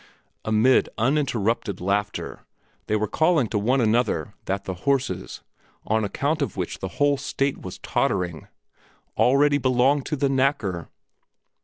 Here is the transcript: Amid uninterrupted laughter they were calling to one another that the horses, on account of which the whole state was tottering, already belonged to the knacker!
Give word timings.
Amid 0.43 0.89
uninterrupted 0.97 1.79
laughter 1.79 2.43
they 2.87 2.95
were 2.95 3.07
calling 3.07 3.45
to 3.49 3.59
one 3.59 3.79
another 3.79 4.33
that 4.45 4.63
the 4.63 4.73
horses, 4.89 5.43
on 5.85 6.03
account 6.03 6.41
of 6.41 6.57
which 6.57 6.79
the 6.79 6.87
whole 6.97 7.17
state 7.17 7.61
was 7.61 7.77
tottering, 7.77 8.47
already 9.15 9.59
belonged 9.59 10.07
to 10.07 10.15
the 10.15 10.27
knacker! 10.27 10.87